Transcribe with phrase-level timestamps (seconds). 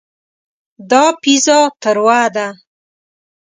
[0.89, 2.47] دا پیزا تروه ده.